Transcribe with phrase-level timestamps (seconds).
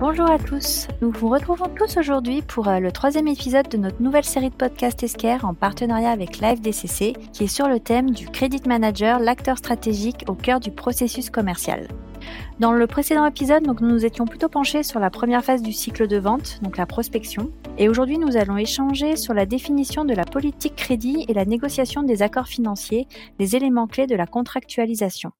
[0.00, 4.00] Bonjour à tous, nous vous retrouvons tous aujourd'hui pour euh, le troisième épisode de notre
[4.00, 8.12] nouvelle série de podcasts Esquire en partenariat avec Live DCC qui est sur le thème
[8.12, 11.88] du Credit Manager, l'acteur stratégique au cœur du processus commercial.
[12.60, 16.06] Dans le précédent épisode, nous nous étions plutôt penchés sur la première phase du cycle
[16.06, 17.50] de vente, donc la prospection.
[17.76, 22.04] Et aujourd'hui, nous allons échanger sur la définition de la politique crédit et la négociation
[22.04, 23.08] des accords financiers,
[23.40, 25.32] les éléments clés de la contractualisation.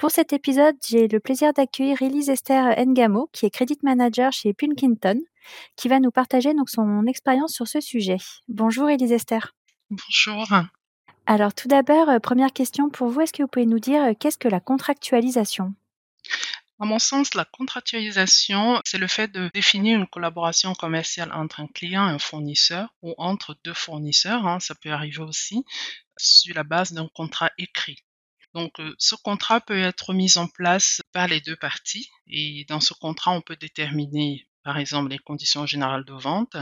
[0.00, 4.54] Pour cet épisode, j'ai le plaisir d'accueillir Elise Esther Ngamo, qui est Credit Manager chez
[4.54, 5.20] Pilkington,
[5.76, 8.16] qui va nous partager donc son expérience sur ce sujet.
[8.48, 9.54] Bonjour Elise Esther.
[9.90, 10.48] Bonjour.
[11.26, 14.12] Alors tout d'abord, euh, première question pour vous, est-ce que vous pouvez nous dire euh,
[14.18, 15.74] qu'est-ce que la contractualisation?
[16.78, 21.66] À mon sens, la contractualisation, c'est le fait de définir une collaboration commerciale entre un
[21.66, 25.62] client et un fournisseur ou entre deux fournisseurs, hein, ça peut arriver aussi,
[26.16, 28.02] sur la base d'un contrat écrit.
[28.54, 32.80] Donc, euh, ce contrat peut être mis en place par les deux parties et dans
[32.80, 36.56] ce contrat, on peut déterminer par exemple les conditions générales de vente,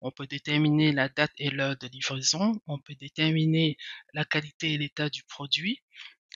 [0.00, 3.76] on peut déterminer la date et l'heure de livraison, on peut déterminer
[4.14, 5.80] la qualité et l'état du produit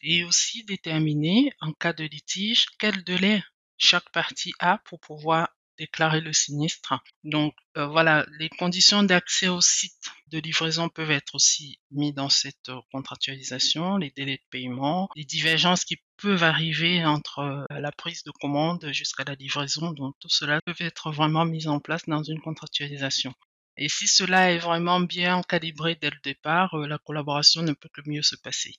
[0.02, 3.42] et aussi déterminer en cas de litige quel délai
[3.76, 5.48] chaque partie a pour pouvoir
[5.82, 6.94] déclarer le sinistre.
[7.24, 12.28] Donc euh, voilà, les conditions d'accès au site de livraison peuvent être aussi mis dans
[12.28, 17.90] cette euh, contractualisation, les délais de paiement, les divergences qui peuvent arriver entre euh, la
[17.90, 19.90] prise de commande jusqu'à la livraison.
[19.90, 23.34] Donc tout cela peut être vraiment mis en place dans une contractualisation.
[23.76, 28.02] Et si cela est vraiment bien calibré dès le départ, la collaboration ne peut que
[28.06, 28.74] mieux se passer.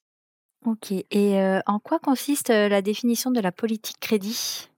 [0.66, 0.92] Ok.
[0.92, 4.70] Et en quoi consiste la définition de la politique crédit?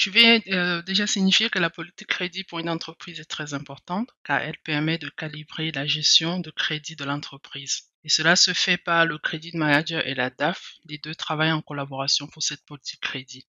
[0.00, 4.08] Je vais euh, déjà signifier que la politique crédit pour une entreprise est très importante
[4.24, 7.90] car elle permet de calibrer la gestion de crédit de l'entreprise.
[8.02, 10.76] Et cela se fait par le Credit Manager et la DAF.
[10.86, 13.46] Les deux travaillent en collaboration pour cette politique crédit.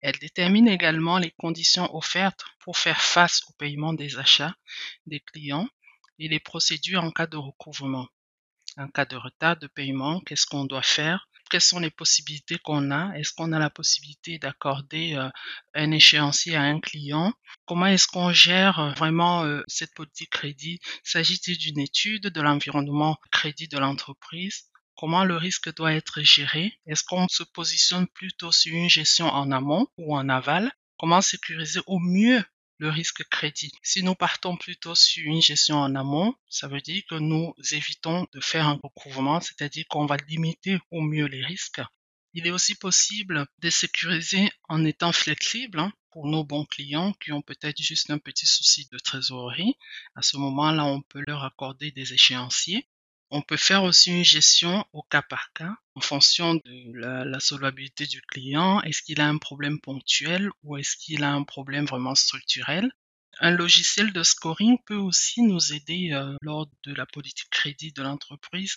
[0.00, 4.54] Elle détermine également les conditions offertes pour faire face au paiement des achats
[5.06, 5.68] des clients
[6.20, 8.06] et les procédures en cas de recouvrement.
[8.76, 12.90] En cas de retard de paiement, qu'est-ce qu'on doit faire quelles sont les possibilités qu'on
[12.90, 13.12] a?
[13.18, 15.28] Est-ce qu'on a la possibilité d'accorder euh,
[15.74, 17.34] un échéancier à un client?
[17.66, 20.78] Comment est-ce qu'on gère euh, vraiment euh, cette politique crédit?
[21.04, 24.70] S'agit-il d'une étude de l'environnement crédit de l'entreprise?
[24.96, 26.72] Comment le risque doit être géré?
[26.86, 30.72] Est-ce qu'on se positionne plutôt sur une gestion en amont ou en aval?
[30.98, 32.44] Comment sécuriser au mieux
[32.80, 33.70] le risque crédit.
[33.82, 38.26] Si nous partons plutôt sur une gestion en amont, ça veut dire que nous évitons
[38.32, 41.82] de faire un recouvrement, c'est-à-dire qu'on va limiter au mieux les risques.
[42.32, 47.32] Il est aussi possible de sécuriser en étant flexible hein, pour nos bons clients qui
[47.32, 49.74] ont peut-être juste un petit souci de trésorerie.
[50.14, 52.88] À ce moment-là, on peut leur accorder des échéanciers
[53.30, 58.06] on peut faire aussi une gestion au cas par cas en fonction de la, solvabilité
[58.06, 58.80] du client.
[58.82, 62.90] Est-ce qu'il a un problème ponctuel ou est-ce qu'il a un problème vraiment structurel?
[63.38, 68.02] Un logiciel de scoring peut aussi nous aider euh, lors de la politique crédit de
[68.02, 68.74] l'entreprise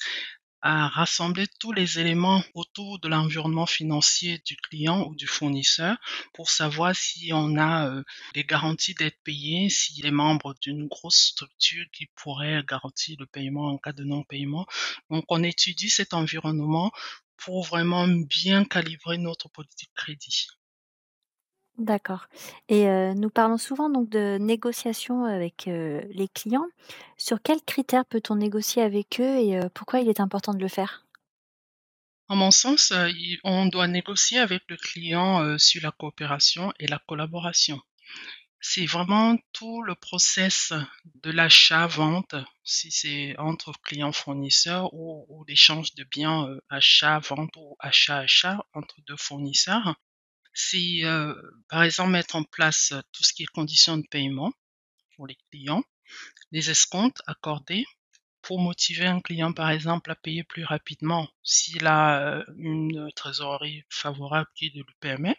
[0.66, 5.98] à rassembler tous les éléments autour de l'environnement financier du client ou du fournisseur
[6.34, 8.04] pour savoir si on a euh,
[8.34, 13.68] les garanties d'être payé, s'il est membre d'une grosse structure qui pourrait garantir le paiement
[13.68, 14.66] en cas de non-paiement.
[15.10, 16.92] Donc on étudie cet environnement
[17.36, 20.48] pour vraiment bien calibrer notre politique crédit.
[21.80, 22.28] D'accord
[22.70, 22.86] et
[23.16, 26.68] nous parlons souvent donc de négociation avec, les clients.
[27.18, 31.04] Sur quels critères peut-on négocier avec eux et pourquoi il est important de le faire?
[32.30, 32.94] En mon sens,
[33.44, 37.82] on doit négocier avec le client, sur la coopération et la collaboration.
[38.62, 40.74] C'est vraiment tout le process
[41.24, 48.96] de l'achat-vente, si c'est entre clients-fournisseurs ou ou l'échange de biens, achat-vente ou achat-achat entre
[49.08, 49.96] deux fournisseurs
[50.54, 51.34] c'est euh,
[51.70, 54.52] par exemple mettre en place tout ce qui est conditions de paiement
[55.16, 55.84] pour les clients,
[56.52, 57.86] les escomptes accordés
[58.42, 63.84] pour motiver un client par exemple à payer plus rapidement s'il a euh, une trésorerie
[63.90, 65.38] favorable qui le permet,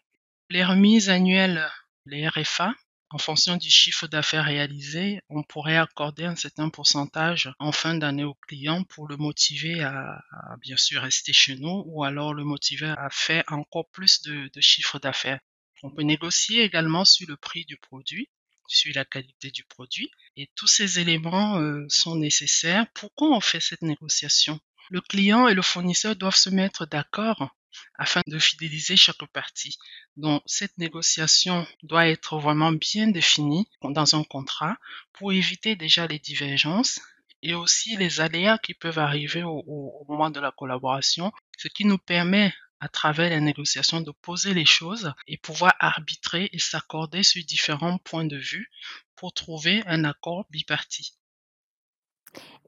[0.51, 1.69] les remises annuelles,
[2.07, 2.75] les RFA
[3.15, 8.25] en fonction du chiffre d'affaires réalisé, on pourrait accorder un certain pourcentage en fin d'année
[8.25, 10.21] au client pour le motiver à,
[10.61, 14.99] bien sûr rester chez nous ou alors le motiver à faire encore plus de, chiffre
[14.99, 15.38] d'affaires.
[15.85, 18.31] On peut négocier également sur le prix du produit,
[18.67, 22.85] sur la qualité du produit et tous ces éléments euh, sont nécessaires.
[22.94, 24.59] Pourquoi on fait cette négociation?
[24.91, 27.55] Le client et le fournisseur doivent se mettre d'accord
[27.94, 29.79] afin de fidéliser chaque partie.
[30.17, 34.76] Donc, cette négociation doit être vraiment bien définie dans un contrat
[35.12, 37.00] pour éviter déjà les divergences
[37.43, 41.99] et aussi les aléas qui peuvent arriver au, moment de la collaboration, ce qui nous
[41.99, 47.44] permet à travers la négociation de poser les choses et pouvoir arbitrer et s'accorder sur
[47.44, 48.71] différents points de vue
[49.15, 51.15] pour trouver un accord biparti.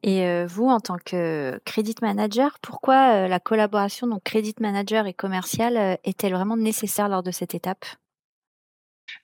[0.02, 5.06] Et euh, vous, en tant que credit manager, pourquoi euh, la collaboration donc credit manager
[5.06, 7.84] et commercial euh, est-elle vraiment nécessaire lors de cette étape?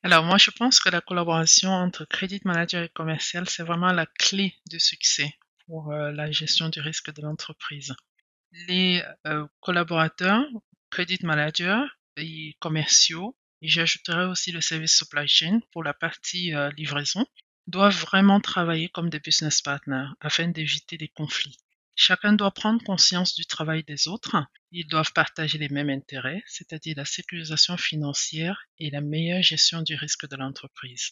[0.03, 4.07] Alors moi, je pense que la collaboration entre credit manager et commercial, c'est vraiment la
[4.07, 5.35] clé du succès
[5.67, 7.95] pour la gestion du risque de l'entreprise.
[8.69, 9.03] Les
[9.61, 10.45] collaborateurs,
[10.91, 17.27] credit manager et commerciaux, et j'ajouterai aussi le service supply chain pour la partie livraison,
[17.67, 21.59] doivent vraiment travailler comme des business partners afin d'éviter les conflits.
[21.95, 24.37] Chacun doit prendre conscience du travail des autres.
[24.71, 29.95] Ils doivent partager les mêmes intérêts, c'est-à-dire la sécurisation financière et la meilleure gestion du
[29.95, 31.11] risque de l'entreprise.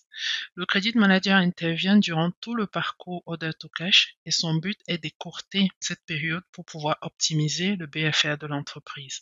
[0.55, 4.96] Le credit manager intervient durant tout le parcours order to cash et son but est
[4.96, 9.20] d'écourter cette période pour pouvoir optimiser le BFR de l'entreprise.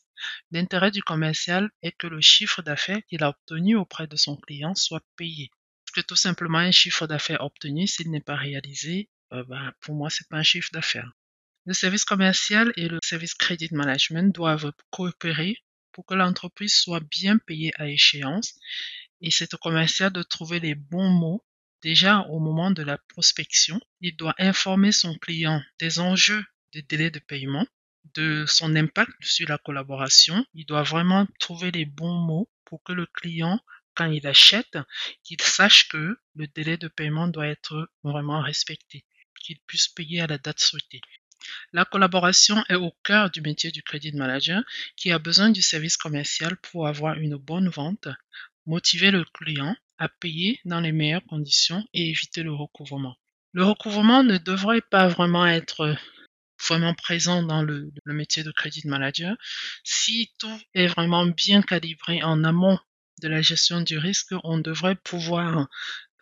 [0.52, 4.76] L'intérêt du commercial est que le chiffre d'affaires qu'il a obtenu auprès de son client
[4.76, 5.50] soit payé
[5.90, 10.10] que tout simplement un chiffre d'affaires obtenu, s'il n'est pas réalisé, euh, ben, pour moi,
[10.10, 11.12] c'est pas un chiffre d'affaires.
[11.66, 15.56] Le service commercial et le service credit management doivent coopérer
[15.92, 18.54] pour que l'entreprise soit bien payée à échéance
[19.20, 21.44] et c'est au commercial de trouver les bons mots
[21.82, 23.80] déjà au moment de la prospection.
[24.00, 27.66] Il doit informer son client des enjeux des délais de paiement,
[28.14, 30.44] de son impact sur la collaboration.
[30.54, 33.60] Il doit vraiment trouver les bons mots pour que le client
[33.98, 34.78] quand il achète,
[35.24, 39.04] qu'il sache que le délai de paiement doit être vraiment respecté,
[39.42, 41.00] qu'il puisse payer à la date souhaitée.
[41.72, 44.62] La collaboration est au cœur du métier du credit manager
[44.96, 48.06] qui a besoin du service commercial pour avoir une bonne vente,
[48.66, 53.16] motiver le client à payer dans les meilleures conditions et éviter le recouvrement.
[53.52, 55.96] Le recouvrement ne devrait pas vraiment être
[56.68, 59.36] vraiment présent dans le, le métier de credit manager
[59.82, 62.78] si tout est vraiment bien calibré en amont
[63.20, 65.68] de la gestion du risque, on devrait pouvoir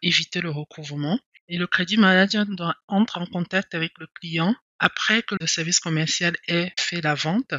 [0.02, 1.18] éviter le recouvrement.
[1.48, 5.80] Et le crédit manager doit entrer en contact avec le client après que le service
[5.80, 7.54] commercial ait fait la vente.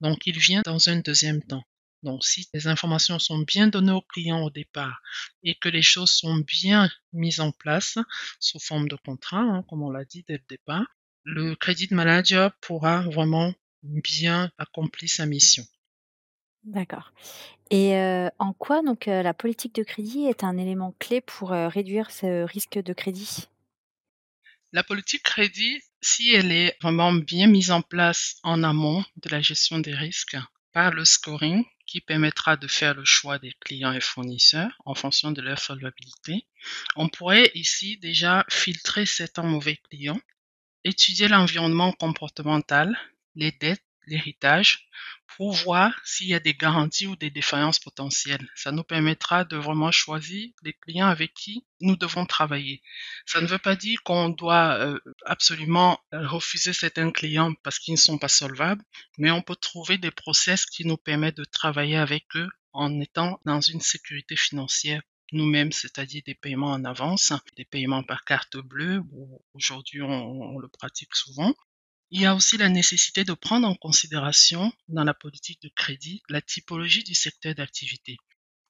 [0.00, 1.64] Donc, il vient dans un deuxième temps.
[2.02, 5.00] Donc, si les informations sont bien données au client au départ
[5.42, 7.98] et que les choses sont bien mises en place
[8.38, 10.86] sous forme de contrat, hein, comme on l'a dit dès le départ,
[11.24, 13.52] le crédit manager pourra vraiment
[13.82, 15.64] bien accomplir sa mission.
[16.64, 17.12] D'accord.
[17.70, 17.94] Et
[18.38, 22.78] en quoi donc la politique de crédit est un élément clé pour réduire ce risque
[22.78, 23.48] de crédit?
[24.72, 29.40] La politique crédit, si elle est vraiment bien mise en place en amont de la
[29.40, 30.36] gestion des risques
[30.72, 35.32] par le scoring qui permettra de faire le choix des clients et fournisseurs en fonction
[35.32, 36.46] de leur solvabilité,
[36.96, 40.20] on pourrait ici déjà filtrer certains mauvais clients,
[40.84, 42.98] étudier l'environnement comportemental,
[43.34, 44.88] les dettes l'héritage
[45.36, 48.48] pour voir s'il y a des garanties ou des défaillances potentielles.
[48.54, 52.82] Ça nous permettra de vraiment choisir les clients avec qui nous devons travailler.
[53.26, 57.94] Ça ne veut pas dire qu'on doit euh, absolument euh, refuser certains clients parce qu'ils
[57.94, 58.84] ne sont pas solvables,
[59.18, 63.40] mais on peut trouver des process qui nous permettent de travailler avec eux en étant
[63.44, 65.02] dans une sécurité financière
[65.32, 69.02] nous-mêmes, c'est-à-dire des paiements en avance, des paiements par carte bleue,
[69.54, 71.54] aujourd'hui on, le pratique souvent,
[72.10, 76.22] il y a aussi la nécessité de prendre en considération dans la politique de crédit
[76.28, 78.16] la typologie du secteur d'activité.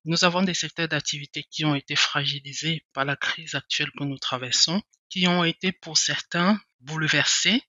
[0.04, 4.18] Nous avons des secteurs d'activité qui ont été fragilisés par la crise actuelle que nous
[4.18, 7.62] traversons, qui ont été pour certains bouleversés.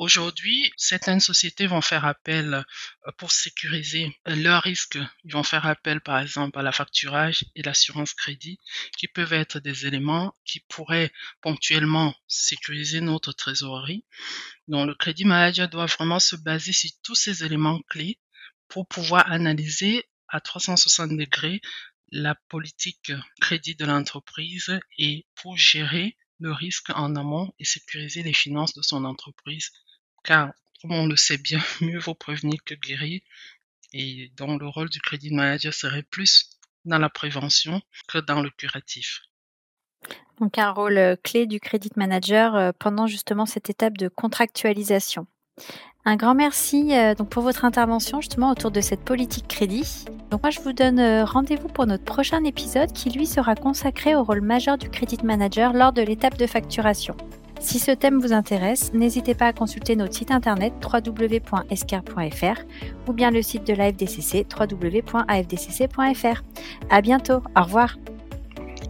[0.00, 4.98] Aujourd'hui, certaines sociétés vont faire appel euh, pour sécuriser leurs risques.
[5.24, 8.58] Ils vont faire appel, par exemple, à la facturage et l'assurance crédit,
[8.96, 14.06] qui peuvent être des éléments qui pourraient ponctuellement sécuriser notre trésorerie.
[14.68, 18.18] Donc, le crédit manager doit vraiment se baser sur tous ces éléments clés
[18.68, 21.60] pour pouvoir analyser à 360 degrés
[22.10, 28.32] la politique crédit de l'entreprise et pour gérer le risque en amont et sécuriser les
[28.32, 29.70] finances de son entreprise
[30.22, 33.20] car comme on le sait bien, mieux vaut prévenir que guérir.
[33.92, 36.50] Et dont le rôle du crédit manager serait plus
[36.84, 39.22] dans la prévention que dans le curatif.
[40.40, 45.26] Donc un rôle euh, clé du crédit manager euh, pendant justement cette étape de contractualisation.
[46.06, 50.06] Un grand merci euh, donc pour votre intervention justement autour de cette politique crédit.
[50.30, 54.22] Donc moi je vous donne rendez-vous pour notre prochain épisode qui lui sera consacré au
[54.22, 57.16] rôle majeur du crédit manager lors de l'étape de facturation.
[57.60, 62.60] Si ce thème vous intéresse, n'hésitez pas à consulter notre site internet www.escar.fr
[63.06, 66.42] ou bien le site de l'AFDCC www.afdcc.fr.
[66.88, 67.96] À bientôt, au revoir.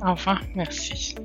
[0.06, 0.14] Au
[0.54, 1.16] merci.